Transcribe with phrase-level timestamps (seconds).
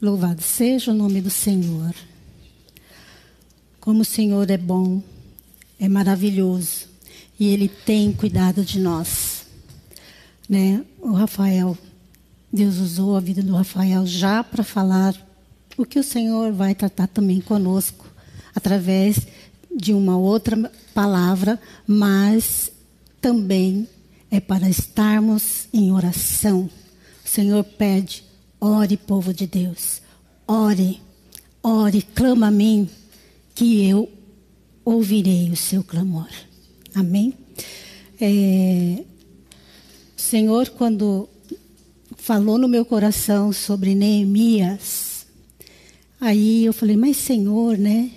[0.00, 1.94] Louvado seja o nome do Senhor.
[3.80, 5.02] Como o Senhor é bom,
[5.80, 6.86] é maravilhoso
[7.40, 9.46] e Ele tem cuidado de nós.
[10.46, 10.84] Né?
[11.00, 11.78] O Rafael,
[12.52, 15.14] Deus usou a vida do Rafael já para falar
[15.78, 18.06] o que o Senhor vai tratar também conosco
[18.54, 19.26] através
[19.74, 22.70] de uma outra palavra, mas
[23.18, 23.88] também
[24.30, 26.68] é para estarmos em oração.
[27.24, 28.25] O Senhor pede,
[28.66, 30.02] ore, povo de Deus,
[30.46, 31.00] ore,
[31.62, 32.88] ore, clama a mim,
[33.54, 34.10] que eu
[34.84, 36.28] ouvirei o seu clamor.
[36.94, 37.32] Amém?
[38.20, 39.04] É,
[40.16, 41.28] o Senhor, quando
[42.16, 45.26] falou no meu coração sobre Neemias,
[46.20, 48.10] aí eu falei, mas Senhor, né?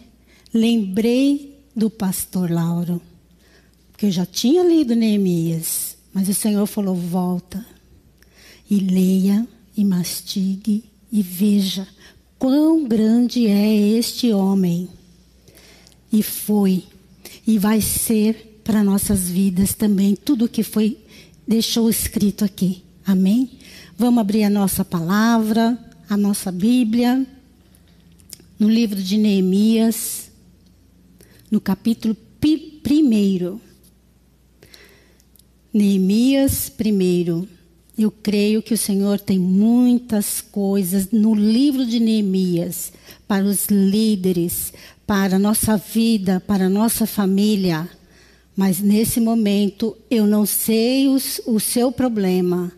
[0.52, 3.00] Lembrei do pastor Lauro,
[3.92, 7.64] porque eu já tinha lido Neemias, mas o Senhor falou: volta
[8.68, 9.48] e leia
[9.80, 11.88] e mastigue e veja
[12.38, 14.90] quão grande é este homem.
[16.12, 16.84] E foi,
[17.48, 20.98] e vai ser para nossas vidas também tudo que foi
[21.48, 22.84] deixou escrito aqui.
[23.06, 23.52] Amém?
[23.98, 27.26] Vamos abrir a nossa palavra, a nossa Bíblia,
[28.60, 30.30] no livro de Neemias
[31.50, 32.18] no capítulo
[32.84, 33.62] primeiro.
[35.74, 37.48] Neemias primeiro.
[38.00, 42.94] Eu creio que o Senhor tem muitas coisas no livro de Neemias
[43.28, 44.72] para os líderes,
[45.06, 47.90] para a nossa vida, para a nossa família.
[48.56, 52.72] Mas nesse momento eu não sei os, o seu problema,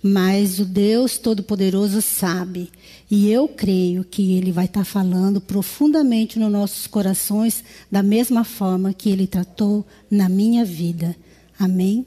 [0.00, 2.70] mas o Deus Todo-Poderoso sabe.
[3.10, 8.94] E eu creio que Ele vai estar falando profundamente nos nossos corações, da mesma forma
[8.94, 11.16] que Ele tratou na minha vida.
[11.58, 12.06] Amém?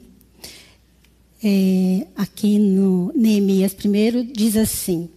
[1.46, 5.10] É, aqui no Neemias primeiro diz assim: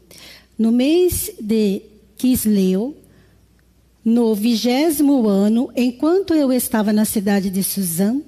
[0.59, 1.81] No mês de
[2.17, 2.97] Quisleu,
[4.03, 8.21] no vigésimo ano, enquanto eu estava na cidade de Suzã,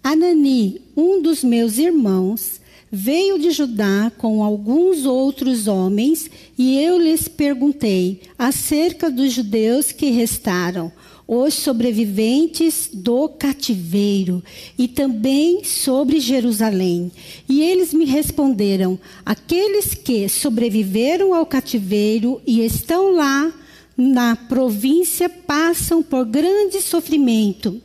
[0.00, 7.26] Anani, um dos meus irmãos, veio de Judá com alguns outros homens, e eu lhes
[7.26, 10.92] perguntei acerca dos judeus que restaram,
[11.32, 14.42] os sobreviventes do cativeiro,
[14.76, 17.12] e também sobre Jerusalém.
[17.48, 23.52] E eles me responderam: aqueles que sobreviveram ao cativeiro e estão lá
[23.96, 27.80] na província passam por grande sofrimento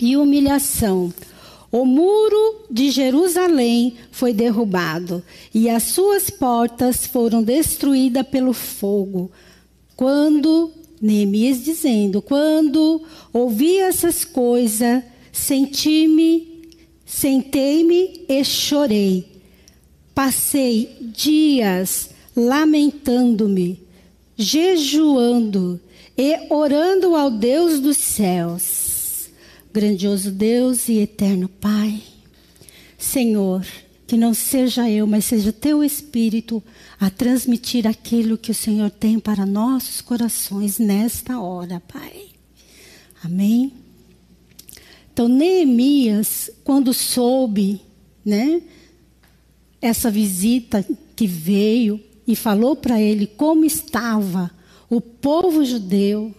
[0.00, 1.12] e humilhação
[1.74, 5.20] o muro de Jerusalém foi derrubado
[5.52, 9.28] e as suas portas foram destruídas pelo fogo.
[9.96, 10.70] Quando,
[11.04, 16.62] Neemias dizendo, quando ouvi essas coisas, senti-me,
[17.04, 19.26] sentei-me e chorei.
[20.14, 23.80] Passei dias lamentando-me,
[24.36, 25.80] jejuando
[26.16, 28.84] e orando ao Deus dos céus
[29.74, 32.00] grandioso Deus e eterno Pai.
[32.96, 33.66] Senhor,
[34.14, 36.62] que não seja eu, mas seja teu Espírito
[37.00, 42.26] a transmitir aquilo que o Senhor tem para nossos corações nesta hora, Pai.
[43.24, 43.72] Amém?
[45.12, 47.80] Então, Neemias, quando soube,
[48.24, 48.62] né,
[49.82, 50.86] essa visita
[51.16, 54.48] que veio e falou para ele como estava
[54.88, 56.32] o povo judeu,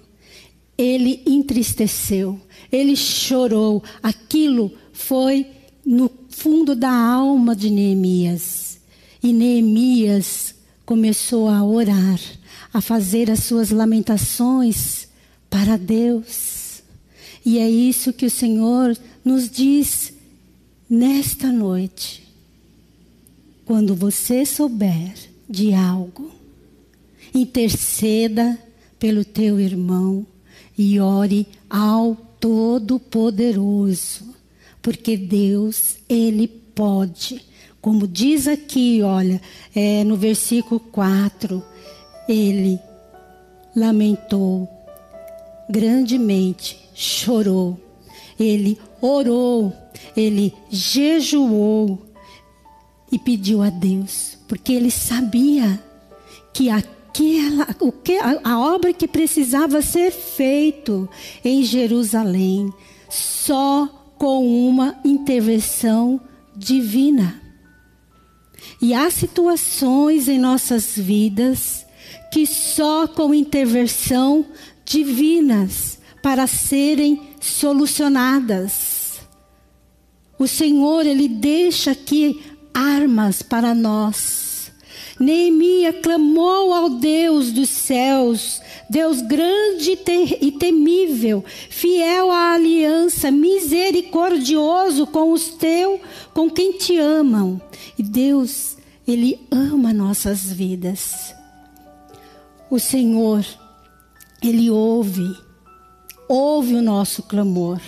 [0.77, 2.39] ele entristeceu,
[2.71, 3.83] ele chorou.
[4.01, 5.45] Aquilo foi
[5.85, 8.79] no fundo da alma de Neemias.
[9.21, 12.19] E Neemias começou a orar,
[12.73, 15.07] a fazer as suas lamentações
[15.49, 16.83] para Deus.
[17.45, 20.13] E é isso que o Senhor nos diz
[20.89, 22.23] nesta noite.
[23.65, 25.13] Quando você souber
[25.49, 26.31] de algo,
[27.33, 28.59] interceda
[28.99, 30.25] pelo teu irmão
[30.77, 34.34] e ore ao Todo-Poderoso,
[34.85, 37.43] porque Deus, Ele pode.
[37.81, 39.41] Como diz aqui, olha,
[39.75, 41.63] é, no versículo 4,
[42.29, 42.79] ele
[43.75, 44.69] lamentou
[45.67, 47.79] grandemente, chorou,
[48.39, 49.73] ele orou,
[50.15, 51.99] ele jejuou
[53.11, 55.83] e pediu a Deus, porque ele sabia
[56.53, 61.09] que aquela, o que, a, a obra que precisava ser feito
[61.43, 62.71] em Jerusalém,
[63.09, 66.19] só com uma intervenção
[66.55, 67.41] divina.
[68.81, 71.85] E há situações em nossas vidas
[72.31, 74.45] que só com intervenção
[74.83, 79.19] divinas para serem solucionadas.
[80.37, 82.41] O Senhor, Ele deixa aqui
[82.73, 84.44] armas para nós
[85.19, 89.97] Neemias clamou ao Deus dos céus, Deus grande
[90.41, 96.01] e temível, fiel à aliança, misericordioso com os teus,
[96.33, 97.61] com quem te amam.
[97.97, 98.77] E Deus,
[99.07, 101.33] Ele ama nossas vidas.
[102.69, 103.45] O Senhor,
[104.43, 105.33] Ele ouve,
[106.27, 107.79] ouve o nosso clamor.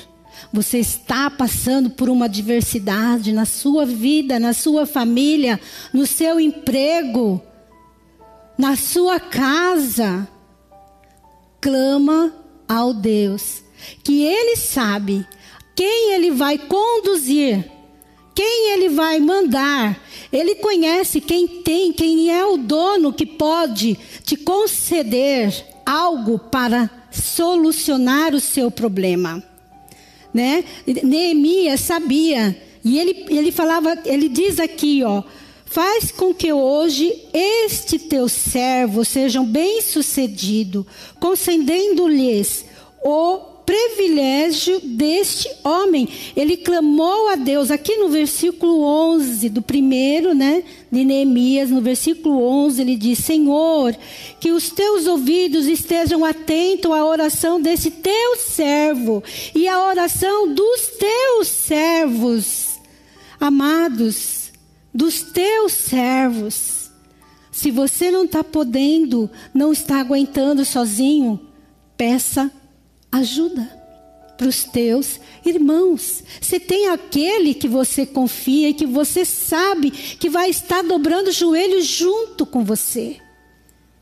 [0.51, 5.59] Você está passando por uma adversidade na sua vida, na sua família,
[5.93, 7.41] no seu emprego,
[8.57, 10.27] na sua casa.
[11.59, 12.33] Clama
[12.67, 13.63] ao Deus,
[14.03, 15.25] que Ele sabe
[15.75, 17.69] quem Ele vai conduzir,
[18.33, 20.01] quem Ele vai mandar.
[20.31, 28.33] Ele conhece quem tem, quem é o dono que pode te conceder algo para solucionar
[28.33, 29.43] o seu problema
[30.37, 30.63] né?
[31.03, 32.55] Neemias sabia.
[32.85, 35.23] E ele, ele falava, ele diz aqui, ó,
[35.65, 40.85] faz com que hoje este teu servo sejam bem-sucedido,
[41.19, 42.65] concedendo-lhes
[43.03, 46.07] o privilégio deste homem.
[46.37, 52.41] Ele clamou a Deus, aqui no versículo 11 do primeiro, né, de Neemias, no versículo
[52.41, 53.93] 11, ele diz: Senhor,
[54.39, 59.21] que os teus ouvidos estejam atentos à oração desse teu servo
[59.53, 62.79] e à oração dos teus servos,
[63.37, 64.49] amados,
[64.93, 66.89] dos teus servos.
[67.51, 71.37] Se você não está podendo, não está aguentando sozinho,
[71.97, 72.49] peça
[73.17, 73.77] ajuda
[74.37, 76.23] para os teus irmãos.
[76.39, 81.33] Você tem aquele que você confia e que você sabe que vai estar dobrando o
[81.33, 83.17] joelho junto com você,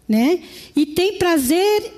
[0.08, 0.40] né?
[0.76, 1.94] E tem prazer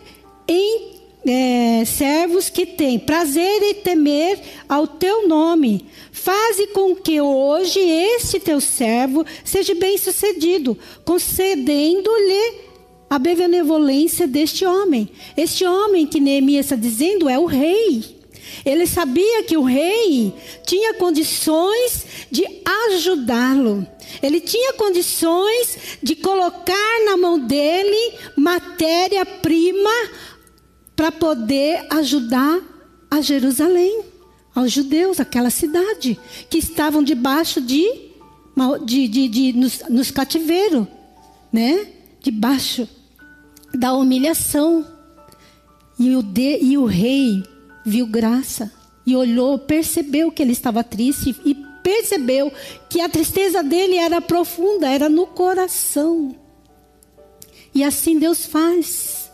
[0.47, 5.85] em é, servos que têm prazer em temer ao teu nome.
[6.11, 12.66] Faze com que hoje este teu servo seja bem sucedido, concedendo-lhe
[13.17, 15.09] a benevolência deste homem.
[15.35, 18.15] Este homem que Neemias está dizendo é o rei.
[18.63, 20.31] Ele sabia que o rei
[20.65, 22.45] tinha condições de
[22.91, 23.85] ajudá-lo.
[24.21, 29.89] Ele tinha condições de colocar na mão dele matéria-prima
[30.95, 32.61] para poder ajudar
[33.09, 34.01] a Jerusalém,
[34.53, 36.19] aos judeus, aquela cidade,
[36.49, 38.11] que estavam debaixo de,
[38.85, 40.85] de, de, de nos, nos cativeiros,
[41.51, 41.87] né?
[42.21, 42.87] Debaixo
[43.77, 44.85] da humilhação.
[45.99, 47.43] E o, de, e o rei
[47.85, 48.71] viu graça
[49.05, 52.51] e olhou, percebeu que ele estava triste e percebeu
[52.89, 56.35] que a tristeza dele era profunda, era no coração.
[57.73, 59.31] E assim Deus faz.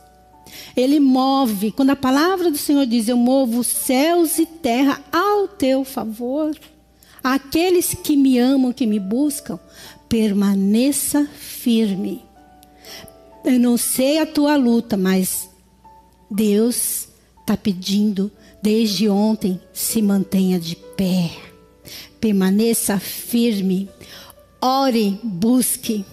[0.75, 5.83] Ele move, quando a palavra do Senhor diz: Eu movo céus e terra ao teu
[5.83, 6.55] favor.
[7.23, 9.59] Aqueles que me amam, que me buscam,
[10.09, 12.21] permaneça firme.
[13.43, 15.49] Eu não sei a tua luta, mas
[16.31, 17.09] Deus
[17.41, 18.31] está pedindo
[18.61, 21.29] desde ontem, se mantenha de pé,
[22.21, 23.89] permaneça firme,
[24.61, 26.05] ore, busque.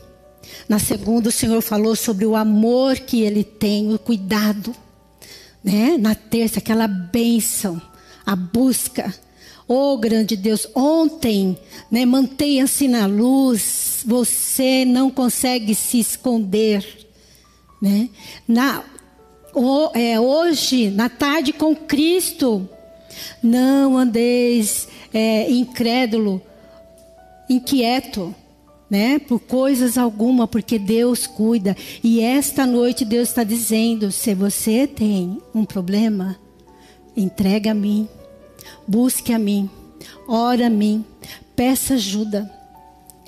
[0.69, 4.75] Na segunda, o Senhor falou sobre o amor que Ele tem, o cuidado.
[5.63, 5.97] Né?
[5.97, 7.81] Na terça, aquela bênção,
[8.27, 9.15] a busca.
[9.69, 11.57] Oh, grande Deus, ontem,
[11.89, 17.00] né, mantenha-se na luz, você não consegue se esconder.
[17.81, 18.11] Né?
[18.47, 18.83] Na,
[19.55, 22.69] o, é, hoje, na tarde com Cristo,
[23.43, 26.43] não andeis é, incrédulo,
[27.49, 28.35] inquieto,
[28.91, 29.21] né?
[29.21, 31.77] Por coisas alguma, porque Deus cuida.
[32.03, 36.37] E esta noite Deus está dizendo: se você tem um problema,
[37.17, 38.09] entrega a mim,
[38.87, 39.71] busque a mim,
[40.27, 41.05] ora a mim,
[41.55, 42.51] peça ajuda.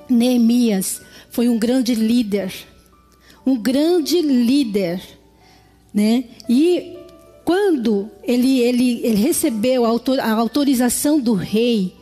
[0.09, 1.01] Neemias
[1.31, 2.53] foi um grande líder,
[3.45, 5.01] um grande líder
[5.93, 6.25] né?
[6.49, 6.97] E
[7.45, 11.95] quando ele, ele, ele recebeu a, autor, a autorização do rei,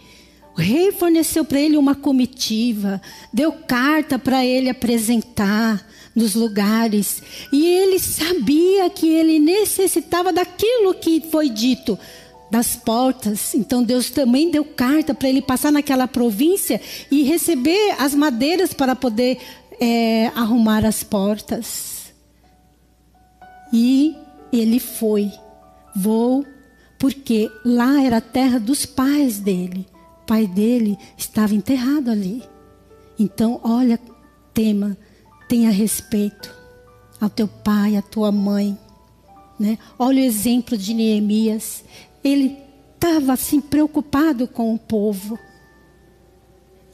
[0.56, 3.00] o rei forneceu para ele uma comitiva,
[3.32, 7.22] deu carta para ele apresentar nos lugares.
[7.52, 11.98] E ele sabia que ele necessitava daquilo que foi dito,
[12.50, 13.54] das portas.
[13.54, 16.80] Então Deus também deu carta para ele passar naquela província
[17.10, 19.38] e receber as madeiras para poder
[19.80, 22.12] é, arrumar as portas.
[23.72, 24.16] E
[24.52, 25.32] ele foi.
[25.96, 26.44] Vou,
[26.98, 29.86] porque lá era a terra dos pais dele.
[30.22, 32.42] O pai dele estava enterrado ali.
[33.18, 33.98] Então, olha,
[34.52, 34.96] tema,
[35.48, 36.54] tenha respeito
[37.20, 38.78] ao teu pai, à tua mãe.
[39.58, 39.78] Né?
[39.98, 41.84] Olha o exemplo de Neemias.
[42.22, 42.56] Ele
[42.94, 45.38] estava assim preocupado com o povo.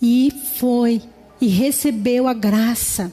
[0.01, 1.03] E foi
[1.41, 3.13] e recebeu a graça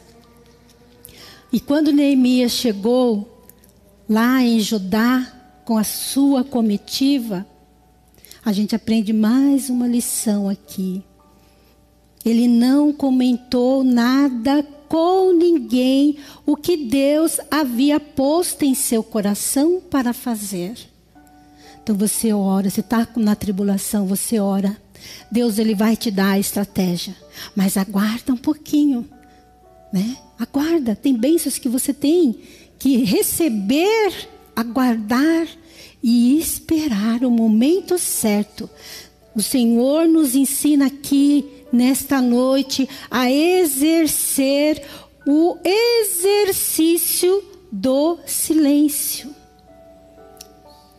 [1.52, 3.46] E quando Neemias chegou
[4.10, 7.46] lá em Judá com a sua comitiva,
[8.44, 11.04] a gente aprende mais uma lição aqui.
[12.26, 20.12] Ele não comentou nada com ninguém o que Deus havia posto em seu coração para
[20.12, 20.76] fazer.
[21.84, 24.76] Então você ora, você está na tribulação, você ora.
[25.32, 27.16] Deus ele vai te dar a estratégia,
[27.56, 29.08] mas aguarda um pouquinho,
[29.92, 30.18] né?
[30.40, 32.40] Aguarda, tem bênçãos que você tem
[32.80, 35.48] que receber, aguardar
[36.02, 38.70] e esperar o momento certo.
[39.36, 44.84] O Senhor nos ensina aqui nesta noite a exercer
[45.26, 49.33] o exercício do silêncio.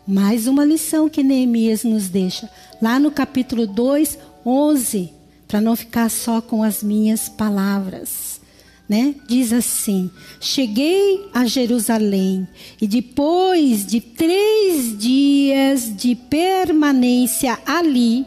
[0.06, 5.10] Mais uma lição que Neemias nos deixa, lá no capítulo 2, 11,
[5.48, 8.38] para não ficar só com as minhas palavras.
[8.86, 9.14] Né?
[9.26, 12.46] Diz assim: Cheguei a Jerusalém
[12.78, 18.26] e depois de três dias de permanência ali,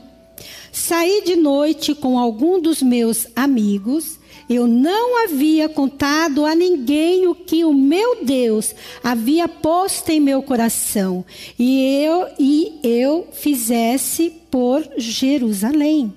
[0.72, 4.17] saí de noite com algum dos meus amigos
[4.50, 8.74] eu não havia contado a ninguém o que o meu Deus
[9.04, 11.26] havia posto em meu coração,
[11.60, 16.14] e eu e eu fizesse por Jerusalém.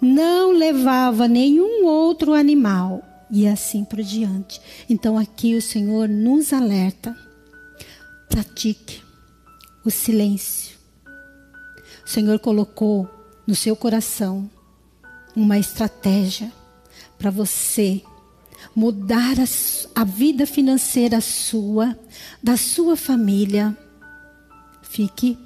[0.00, 4.60] Não levava nenhum outro animal e assim por diante.
[4.88, 7.16] Então aqui o Senhor nos alerta.
[8.28, 9.02] Pratique
[9.84, 10.76] o silêncio.
[12.06, 13.08] O Senhor colocou
[13.46, 14.48] no seu coração
[15.34, 16.52] uma estratégia
[17.18, 18.02] para você
[18.74, 21.98] mudar a, a, vida financeira sua,
[22.42, 23.76] da sua família,
[24.82, 25.36] fique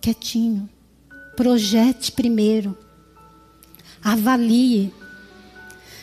[0.00, 0.68] quietinho.
[1.36, 2.76] Projete primeiro.
[4.02, 4.92] Avalie.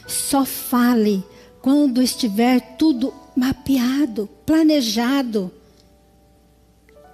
[0.06, 1.24] Só fale
[1.62, 5.52] quando estiver tudo mapeado, planejado.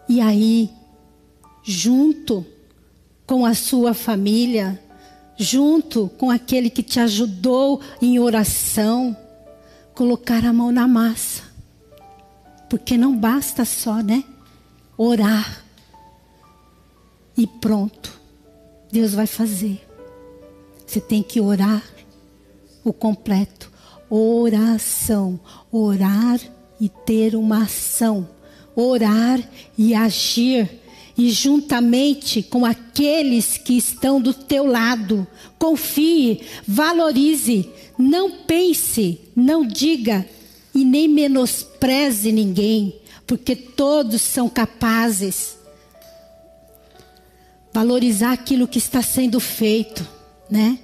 [0.07, 0.69] E aí,
[1.63, 2.45] junto
[3.27, 4.81] com a sua família,
[5.39, 9.15] junto com aquele que te ajudou em oração,
[9.95, 11.43] colocar a mão na massa.
[12.69, 14.25] Porque não basta só, né?
[14.97, 15.63] Orar.
[17.37, 18.19] E pronto.
[18.91, 19.87] Deus vai fazer.
[20.85, 21.83] Você tem que orar
[22.83, 23.71] o completo.
[24.09, 25.39] Oração.
[25.71, 26.39] Orar
[26.81, 28.27] e ter uma ação.
[28.75, 29.39] Orar
[29.77, 30.69] e agir
[31.19, 35.27] e juntamente com aqueles que estão do teu lado.
[35.57, 40.25] Confie, valorize, não pense, não diga
[40.73, 42.95] e nem menospreze ninguém,
[43.27, 45.57] porque todos são capazes.
[47.73, 50.07] Valorizar aquilo que está sendo feito,
[50.49, 50.79] né?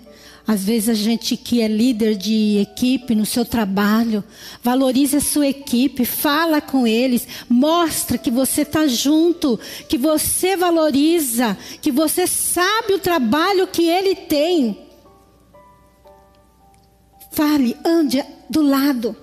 [0.47, 4.23] Às vezes a gente que é líder de equipe no seu trabalho,
[4.61, 9.59] valorize a sua equipe, fala com eles, mostra que você está junto,
[9.89, 14.77] que você valoriza, que você sabe o trabalho que ele tem.
[17.31, 19.15] Fale, ande do lado,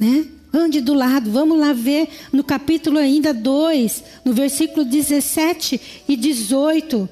[0.00, 0.26] né?
[0.52, 1.30] Ande do lado.
[1.30, 7.08] Vamos lá ver no capítulo ainda 2, no versículo 17 e 18.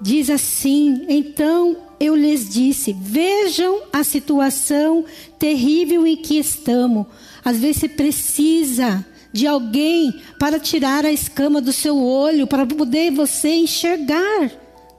[0.00, 5.04] Diz assim: Então eu lhes disse: vejam a situação
[5.38, 7.06] terrível em que estamos.
[7.44, 13.10] Às vezes você precisa de alguém para tirar a escama do seu olho, para poder
[13.10, 14.50] você enxergar,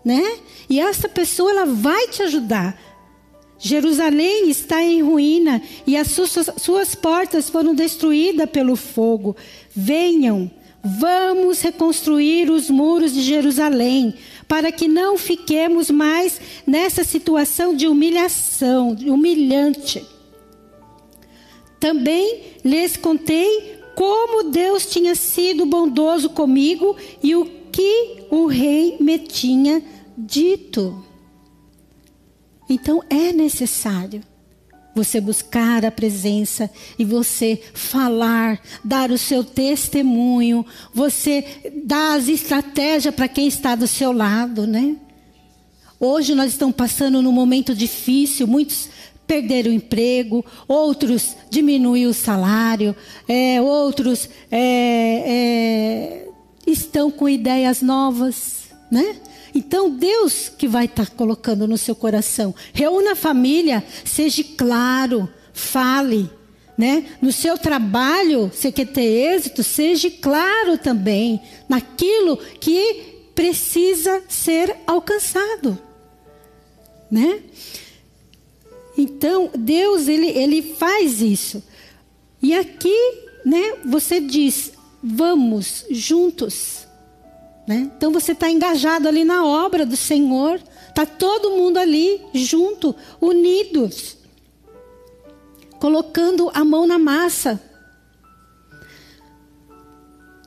[0.03, 0.37] né?
[0.69, 2.79] E essa pessoa ela vai te ajudar.
[3.57, 9.35] Jerusalém está em ruína e as suas, suas portas foram destruídas pelo fogo.
[9.75, 10.49] Venham,
[10.81, 14.15] vamos reconstruir os muros de Jerusalém
[14.49, 20.03] para que não fiquemos mais nessa situação de humilhação, humilhante.
[21.79, 29.19] Também lhes contei como Deus tinha sido bondoso comigo e o que o rei me
[29.19, 29.83] tinha
[30.17, 31.05] dito.
[32.67, 34.23] Então é necessário
[35.03, 41.43] você buscar a presença e você falar, dar o seu testemunho, você
[41.85, 44.95] dar as estratégias para quem está do seu lado, né?
[45.99, 48.89] Hoje nós estamos passando num momento difícil, muitos
[49.25, 52.95] perderam o emprego, outros diminuíram o salário,
[53.27, 56.27] é, outros é, é,
[56.65, 59.17] estão com ideias novas, né?
[59.53, 62.53] Então, Deus que vai estar tá colocando no seu coração.
[62.73, 66.29] Reúna a família, seja claro, fale.
[66.77, 67.05] Né?
[67.21, 75.77] No seu trabalho, você quer ter êxito, seja claro também naquilo que precisa ser alcançado.
[77.11, 77.41] Né?
[78.97, 81.63] Então, Deus, ele, ele faz isso.
[82.41, 82.97] E aqui,
[83.45, 86.87] né, você diz: vamos juntos.
[87.69, 87.91] Né?
[87.95, 94.17] Então você está engajado ali na obra do Senhor, está todo mundo ali junto, unidos,
[95.79, 97.61] colocando a mão na massa,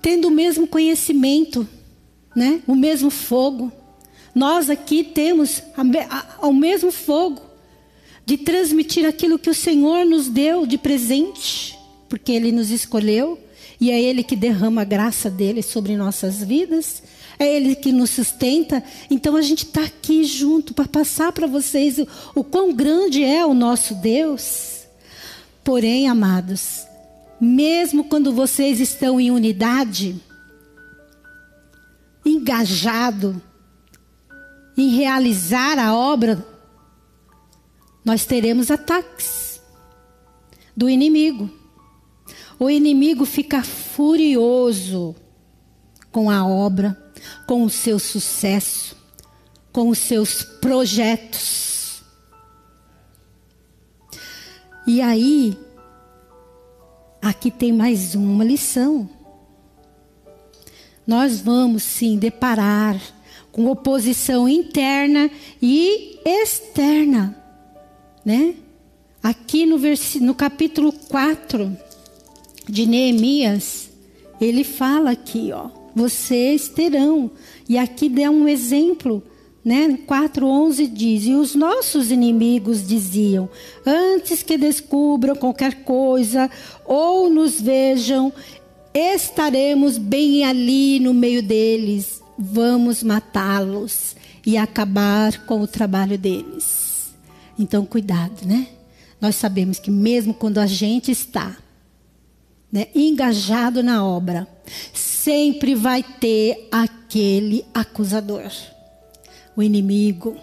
[0.03, 1.65] tendo o mesmo conhecimento,
[2.35, 2.61] né?
[2.67, 3.71] o mesmo fogo.
[4.35, 5.63] Nós aqui temos
[6.41, 7.41] o mesmo fogo
[8.27, 13.39] de transmitir aquilo que o Senhor nos deu de presente, porque Ele nos escolheu
[13.83, 17.03] e é Ele que derrama a graça dele sobre nossas vidas.
[17.37, 18.81] É Ele que nos sustenta.
[19.11, 23.45] Então a gente está aqui junto para passar para vocês o, o quão grande é
[23.45, 24.85] o nosso Deus.
[25.65, 26.87] Porém, amados,
[27.41, 30.15] mesmo quando vocês estão em unidade,
[32.25, 33.43] engajado
[34.77, 36.47] em realizar a obra,
[38.05, 39.61] nós teremos ataques
[40.77, 41.62] do inimigo
[42.63, 45.17] o inimigo fica furioso
[46.13, 46.97] com a obra,
[47.45, 48.97] com o seu sucesso,
[49.73, 52.05] com os seus projetos.
[54.87, 55.59] E aí,
[57.21, 59.11] aqui tem mais uma lição.
[61.05, 63.01] Nós vamos sim deparar
[63.51, 65.29] com oposição interna
[65.61, 67.37] e externa,
[68.25, 68.55] né?
[69.21, 69.79] Aqui no,
[70.21, 71.77] no capítulo 4,
[72.69, 73.91] de Neemias,
[74.41, 77.31] ele fala aqui, ó, vocês terão.
[77.69, 79.23] E aqui dá um exemplo,
[79.65, 79.99] né?
[80.07, 83.49] 4:11 diz: "E os nossos inimigos diziam:
[83.87, 86.51] antes que descubram qualquer coisa
[86.85, 88.33] ou nos vejam,
[88.93, 92.21] estaremos bem ali no meio deles.
[92.39, 97.13] Vamos matá-los e acabar com o trabalho deles."
[97.59, 98.67] Então, cuidado, né?
[99.21, 101.57] Nós sabemos que mesmo quando a gente está
[102.73, 104.49] né, engajado na obra,
[104.95, 108.51] sempre vai ter aquele acusador,
[109.55, 110.37] o inimigo,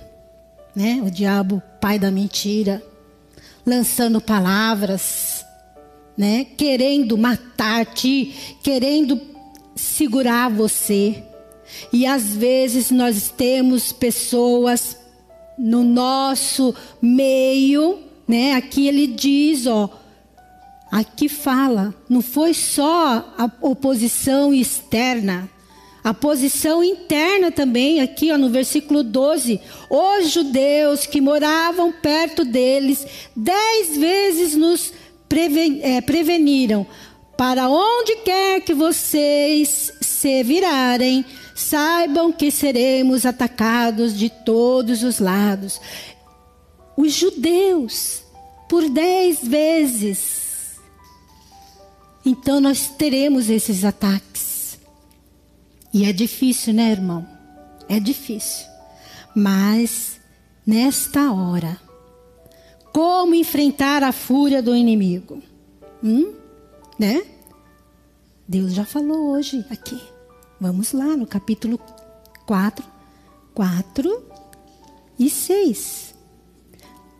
[0.75, 2.83] né, o diabo, pai da mentira,
[3.65, 5.43] lançando palavras,
[6.17, 9.19] né, querendo matar-te, querendo
[9.75, 11.23] segurar você.
[11.93, 14.97] E às vezes nós temos pessoas
[15.57, 18.53] no nosso meio, né?
[18.53, 19.89] Aqui ele diz, ó,
[20.91, 25.49] Aqui fala, não foi só a oposição externa,
[26.03, 29.59] a posição interna também, aqui ó, no versículo 12.
[29.89, 34.93] Os judeus que moravam perto deles, dez vezes nos
[35.27, 36.87] preven é, preveniram:
[37.37, 41.23] para onde quer que vocês se virarem,
[41.53, 45.79] saibam que seremos atacados de todos os lados.
[46.97, 48.23] Os judeus,
[48.67, 50.48] por dez vezes,
[52.29, 54.79] então nós teremos esses ataques.
[55.91, 57.27] E é difícil, né, irmão?
[57.87, 58.67] É difícil.
[59.35, 60.19] Mas
[60.65, 61.79] nesta hora,
[62.93, 65.41] como enfrentar a fúria do inimigo?
[66.03, 66.33] Hum?
[66.99, 67.25] Né?
[68.47, 69.99] Deus já falou hoje aqui.
[70.61, 71.79] Vamos lá no capítulo
[72.45, 72.85] 4,
[73.55, 74.23] 4
[75.17, 76.13] e 6.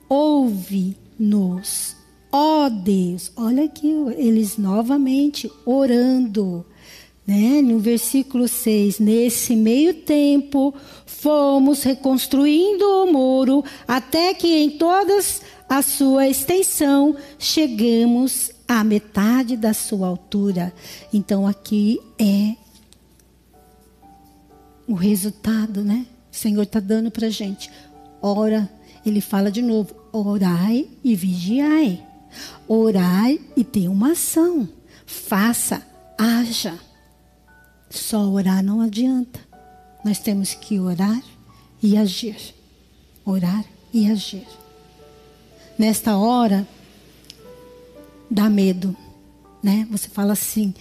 [0.07, 1.95] Ouve-nos,
[2.31, 3.87] Ó oh Deus, olha aqui,
[4.17, 6.65] eles novamente orando.
[7.25, 7.61] Né?
[7.61, 10.73] No versículo 6, nesse meio tempo,
[11.05, 15.19] fomos reconstruindo o muro até que em toda
[15.67, 20.73] a sua extensão chegamos à metade da sua altura.
[21.13, 22.55] Então aqui é
[24.87, 26.05] o resultado, né?
[26.31, 27.71] O Senhor está dando para gente.
[28.21, 28.69] Ora,
[29.05, 32.08] ele fala de novo: orai e vigiai.
[32.67, 34.67] Orai e ter uma ação.
[35.05, 35.85] Faça,
[36.17, 36.79] haja.
[37.89, 39.39] Só orar não adianta.
[40.03, 41.21] Nós temos que orar
[41.81, 42.55] e agir.
[43.25, 44.47] Orar e agir.
[45.77, 46.67] Nesta hora,
[48.29, 48.95] dá medo,
[49.63, 49.87] né?
[49.89, 50.73] Você fala assim: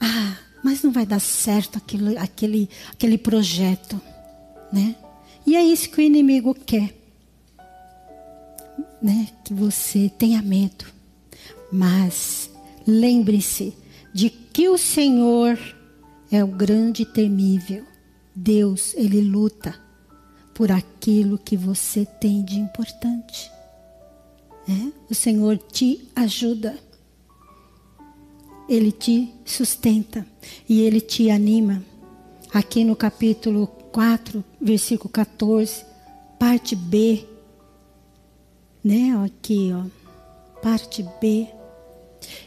[0.00, 4.00] ah, mas não vai dar certo aquele, aquele, aquele projeto,
[4.72, 4.94] né?
[5.46, 6.97] E é isso que o inimigo quer
[9.02, 10.84] né, que você tenha medo,
[11.72, 12.50] mas
[12.86, 13.76] lembre-se
[14.12, 15.58] de que o Senhor
[16.30, 17.84] é o grande temível.
[18.34, 19.74] Deus, ele luta
[20.54, 23.50] por aquilo que você tem de importante.
[24.66, 24.92] Né?
[25.08, 26.76] O Senhor te ajuda.
[28.68, 30.26] Ele te sustenta
[30.68, 31.82] e ele te anima.
[32.52, 35.84] Aqui no capítulo 4, versículo 14,
[36.38, 37.26] parte B,
[38.84, 39.12] né?
[39.24, 39.84] Aqui, ó,
[40.62, 41.46] parte B.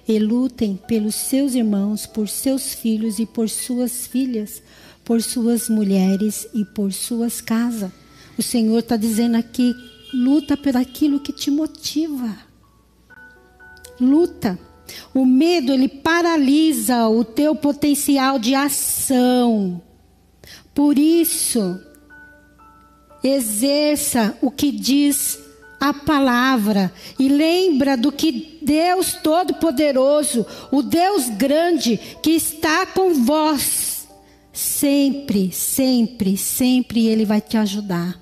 [0.08, 4.62] e lutem pelos seus irmãos, por seus filhos e por suas filhas,
[5.04, 7.92] por suas mulheres e por suas casas.
[8.38, 9.74] O Senhor está dizendo aqui:
[10.14, 12.36] luta por aquilo que te motiva.
[14.00, 14.60] Luta.
[15.14, 19.82] O medo ele paralisa o teu potencial de ação.
[20.74, 21.80] Por isso,
[23.24, 25.40] exerça o que diz
[25.82, 34.08] a palavra e lembra do que Deus Todo-Poderoso, o Deus grande que está com vós,
[34.54, 38.22] sempre, sempre, sempre Ele vai te ajudar.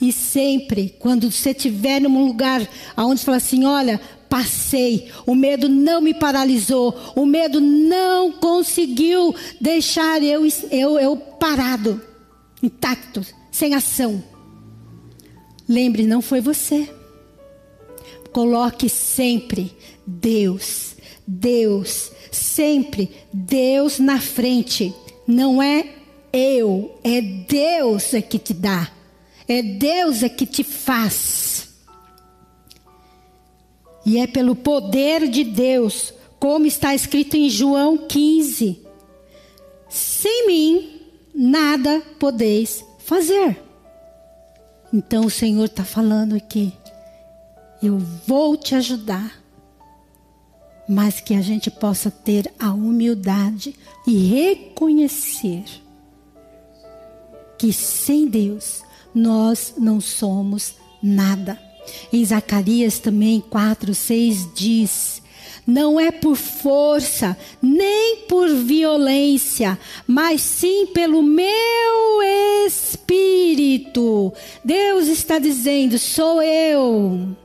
[0.00, 2.60] E sempre, quando você estiver num lugar
[2.96, 9.34] onde você fala assim: olha, passei, o medo não me paralisou, o medo não conseguiu
[9.60, 12.00] deixar eu, eu, eu parado,
[12.62, 14.33] intacto, sem ação.
[15.68, 16.88] Lembre, não foi você.
[18.32, 19.74] Coloque sempre
[20.06, 20.96] Deus,
[21.26, 24.94] Deus, sempre Deus na frente.
[25.26, 25.86] Não é
[26.32, 28.90] eu, é Deus é que te dá.
[29.46, 31.68] É Deus é que te faz.
[34.04, 38.80] E é pelo poder de Deus, como está escrito em João 15:
[39.88, 41.00] Sem mim
[41.34, 43.58] nada podeis fazer.
[44.94, 46.72] Então o Senhor está falando aqui:
[47.82, 49.42] eu vou te ajudar,
[50.88, 53.74] mas que a gente possa ter a humildade
[54.06, 55.64] e reconhecer
[57.58, 61.58] que sem Deus nós não somos nada.
[62.12, 65.22] Em Zacarias também 4, 6 diz:
[65.66, 69.76] não é por força, nem por violência,
[70.06, 72.22] mas sim pelo meu
[72.66, 73.13] espírito.
[74.64, 77.36] Deus está dizendo: sou eu.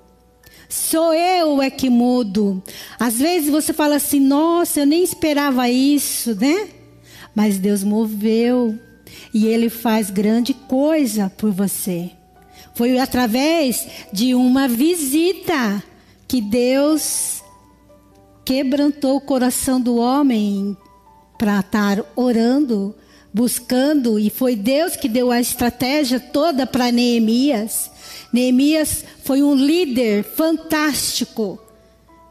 [0.69, 2.61] Sou eu é que mudo.
[2.99, 6.69] Às vezes você fala assim: nossa, eu nem esperava isso, né?
[7.35, 8.77] Mas Deus moveu
[9.33, 12.11] e Ele faz grande coisa por você.
[12.75, 15.83] Foi através de uma visita
[16.27, 17.43] que Deus
[18.45, 20.77] quebrantou o coração do homem
[21.37, 22.95] para estar orando,
[23.39, 27.89] buscando, e foi Deus que deu a estratégia toda para Neemias.
[28.33, 31.57] Neemias foi um líder fantástico.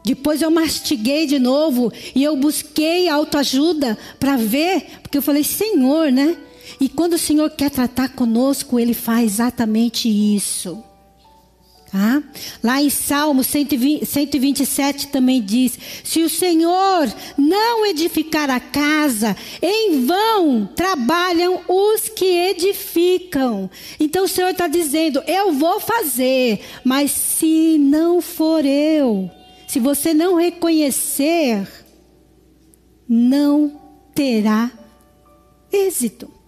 [0.05, 6.11] Depois eu mastiguei de novo e eu busquei autoajuda para ver, porque eu falei, Senhor,
[6.11, 6.37] né?
[6.79, 10.83] E quando o Senhor quer tratar conosco, Ele faz exatamente isso.
[11.91, 12.21] Tá?
[12.63, 20.05] Lá em Salmo 120, 127 também diz: Se o Senhor não edificar a casa, em
[20.05, 23.71] vão trabalham os que edificam.
[23.99, 29.31] Então o Senhor está dizendo: Eu vou fazer, mas se não for eu,
[29.67, 31.67] se você não reconhecer,
[33.07, 33.81] não
[34.13, 34.71] terá
[35.71, 36.38] êxito.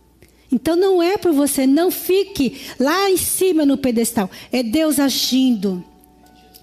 [0.51, 4.29] Então não é por você, não fique lá em cima no pedestal.
[4.51, 5.83] É Deus agindo.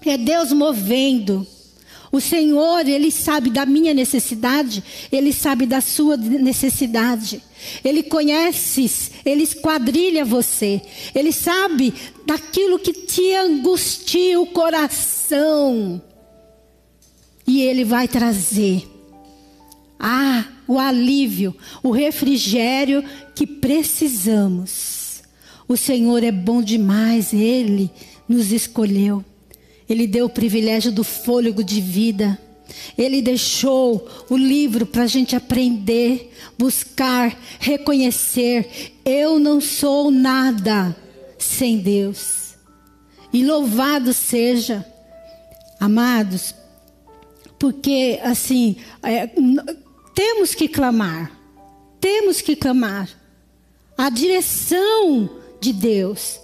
[0.05, 1.45] É Deus movendo.
[2.11, 7.41] O Senhor, Ele sabe da minha necessidade, Ele sabe da sua necessidade.
[7.83, 10.81] Ele conhece, Ele esquadrilha você.
[11.13, 11.93] Ele sabe
[12.25, 16.01] daquilo que te angustia o coração.
[17.45, 18.87] E Ele vai trazer.
[19.99, 23.03] Ah, o alívio, o refrigério
[23.33, 25.23] que precisamos.
[25.67, 27.89] O Senhor é bom demais, Ele
[28.27, 29.25] nos escolheu.
[29.89, 32.37] Ele deu o privilégio do fôlego de vida.
[32.95, 38.93] Ele deixou o livro para a gente aprender, buscar, reconhecer.
[39.03, 40.95] Eu não sou nada
[41.39, 42.53] sem Deus.
[43.33, 44.85] E louvado seja,
[45.79, 46.53] amados,
[47.57, 49.31] porque assim, é,
[50.19, 51.31] temos que clamar,
[52.01, 53.09] temos que clamar.
[53.97, 55.29] A direção
[55.61, 56.41] de Deus,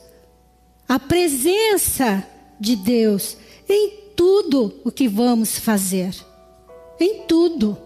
[0.87, 2.25] a presença
[2.57, 3.35] de Deus
[3.67, 6.15] em tudo o que vamos fazer.
[6.97, 7.77] Em tudo.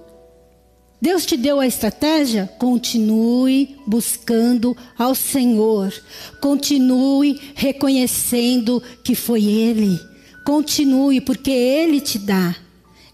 [1.01, 2.47] Deus te deu a estratégia?
[2.59, 5.91] Continue buscando ao Senhor.
[6.39, 9.99] Continue reconhecendo que foi Ele.
[10.45, 12.55] Continue, porque Ele te dá.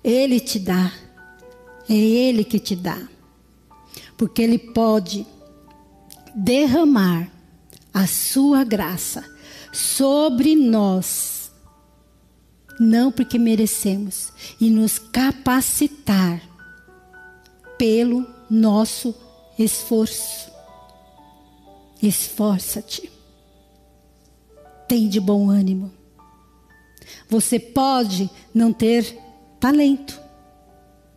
[0.03, 1.04] Ele te dá.
[1.89, 3.01] É Ele que te dá.
[4.17, 5.25] Porque Ele pode
[6.35, 7.31] derramar
[7.93, 9.23] a sua graça
[9.71, 11.51] sobre nós,
[12.79, 16.41] não porque merecemos, e nos capacitar
[17.77, 19.15] pelo nosso
[19.57, 20.51] esforço.
[22.01, 23.11] Esforça-te.
[24.87, 25.91] Tem de bom ânimo.
[27.29, 29.17] Você pode não ter
[29.59, 30.24] talento.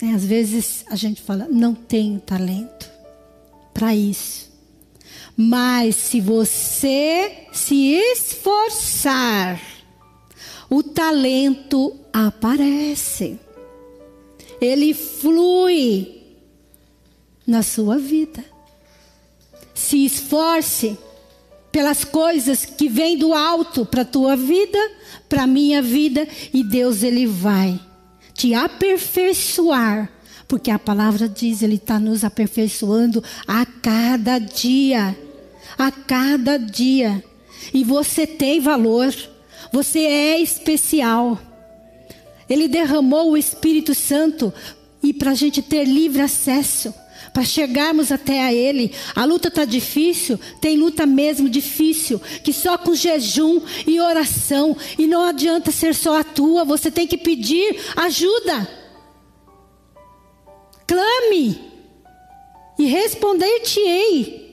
[0.01, 0.15] Né?
[0.15, 2.91] Às vezes a gente fala, não tenho talento
[3.75, 4.49] para isso.
[5.37, 9.61] Mas se você se esforçar,
[10.69, 13.39] o talento aparece.
[14.61, 16.23] Ele flui
[17.47, 18.45] na sua vida.
[19.75, 20.99] Se esforce
[21.71, 24.79] pelas coisas que vêm do alto para a tua vida,
[25.29, 27.81] para a minha vida, e Deus ele vai
[28.39, 30.09] te aperfeiçoar,
[30.47, 35.19] porque a palavra diz, ele está nos aperfeiçoando a cada dia,
[35.77, 37.23] a cada dia.
[37.75, 39.13] E você tem valor,
[39.73, 41.37] você é especial.
[42.49, 44.55] Ele derramou o Espírito Santo
[45.03, 46.95] e para a gente ter livre acesso
[47.39, 48.93] para chegarmos até a Ele.
[49.15, 55.07] A luta está difícil, tem luta mesmo difícil, que só com jejum e oração, e
[55.07, 58.69] não adianta ser só a tua, você tem que pedir ajuda.
[60.85, 61.61] Clame
[62.77, 64.53] e responder-te-ei.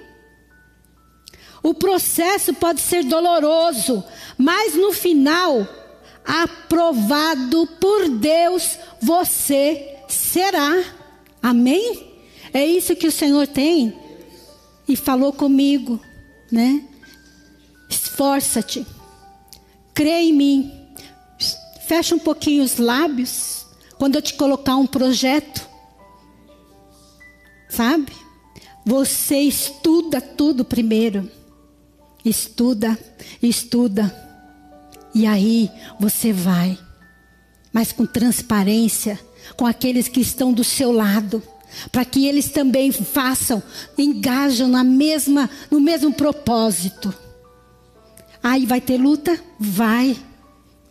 [1.64, 4.04] O processo pode ser doloroso,
[4.38, 5.68] mas no final,
[6.24, 10.84] aprovado por Deus, você será.
[11.42, 12.15] Amém?
[12.56, 13.94] É isso que o Senhor tem
[14.88, 16.00] e falou comigo,
[16.50, 16.86] né?
[17.90, 18.88] Esforça-te,
[19.94, 20.72] crê em mim.
[21.86, 23.66] Fecha um pouquinho os lábios
[23.98, 25.68] quando eu te colocar um projeto,
[27.68, 28.14] sabe?
[28.86, 31.30] Você estuda tudo primeiro.
[32.24, 32.98] Estuda,
[33.44, 34.16] estuda.
[35.14, 36.80] E aí você vai,
[37.74, 39.20] mas com transparência,
[39.58, 41.44] com aqueles que estão do seu lado
[41.92, 43.62] para que eles também façam,
[43.98, 47.14] engajam na mesma, no mesmo propósito.
[48.42, 49.40] Aí vai ter luta?
[49.60, 50.18] Vai.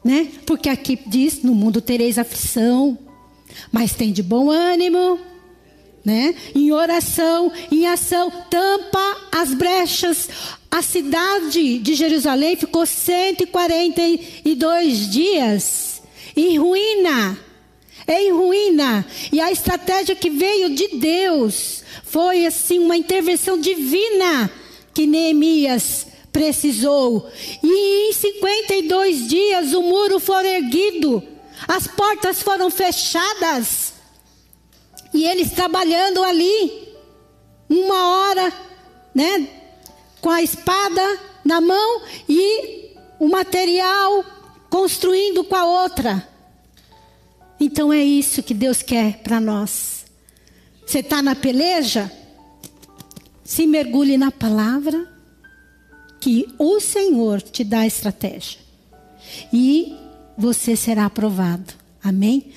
[0.05, 0.29] Né?
[0.45, 2.99] Porque aqui diz: no mundo tereis aflição,
[3.71, 5.19] mas tem de bom ânimo.
[6.05, 6.35] Né?
[6.55, 10.29] Em oração, em ação, tampa as brechas.
[10.71, 16.03] A cidade de Jerusalém ficou 142 dias
[16.37, 17.39] em ruína
[18.07, 19.07] em ruína.
[19.33, 24.51] E a estratégia que veio de Deus foi assim uma intervenção divina
[24.93, 27.31] que Neemias precisou.
[27.63, 31.23] E em 52 dias o muro foi erguido,
[31.67, 33.95] as portas foram fechadas.
[35.13, 36.89] E eles trabalhando ali,
[37.69, 38.53] uma hora,
[39.15, 39.49] né,
[40.21, 42.91] com a espada na mão e
[43.21, 44.25] o material
[44.69, 46.34] construindo com a outra.
[47.59, 50.05] Então é isso que Deus quer para nós.
[50.87, 52.11] Você está na peleja?
[53.43, 55.09] Se mergulhe na palavra,
[56.21, 58.59] que o Senhor te dá a estratégia.
[59.53, 59.97] E
[60.37, 61.75] você será aprovado.
[62.03, 62.51] Amém?